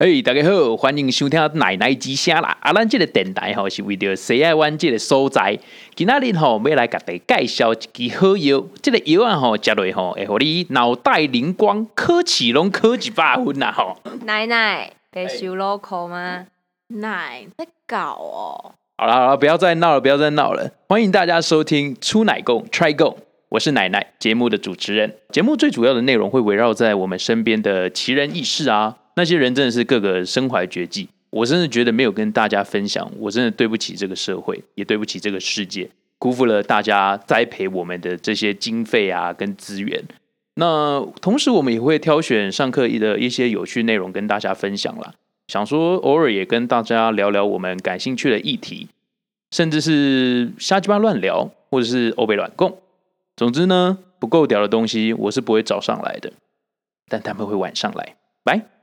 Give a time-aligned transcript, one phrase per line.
[0.00, 2.56] 哎，大家好，欢迎收听奶奶之声啦！
[2.62, 5.58] 啊，咱这个电台吼是为着西爱玩这个所在。
[5.94, 13.98] 今仔日吼要来甲大家介绍一支好药，这个药啊吼食落吼会互你脑袋灵光，考试拢考一百分呐吼。
[14.24, 16.46] 奶奶被收 local 吗？
[16.88, 18.72] 奶在搞哦。
[18.96, 20.70] 好了好了，不要再闹了，不要再闹了。
[20.88, 23.18] 欢迎大家收听出奶共 Try Go，
[23.50, 25.16] 我是奶奶，节目的主持人。
[25.30, 28.96] 节目最主要的内容会围绕在我们身边的奇人异事啊。
[29.20, 40.02] 那些人真的是个个身怀绝技，我真的觉得没有跟大家分享，我真的对不起这个社会，也对不起这个世界，辜负了大家栽培我们的这些经费啊跟资源。
[40.54, 45.12] 那同时，我们也会挑选上课的一些有趣内容跟大家分享啦。
[45.48, 48.88] 想说偶尔也跟大家聊聊我们感兴趣的议题，
[49.50, 52.78] 甚至是瞎鸡巴乱聊，或者是欧北乱供。
[53.36, 56.32] 总之呢，不够屌的东西我是不会找上来的，
[57.06, 58.16] 但他们会晚上来。
[58.42, 58.79] 拜。